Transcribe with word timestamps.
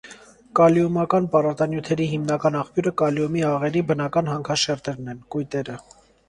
Կալիումական 0.59 1.27
պարարտանյութերի 1.35 2.07
հիմնական 2.13 2.57
աղբյուրը 2.61 2.95
կալիումի 3.03 3.45
աղերի 3.51 3.85
բնական 3.93 4.33
հանքաշերտերն 4.33 5.13
են 5.15 5.23
(կույտերը)։ 5.37 5.79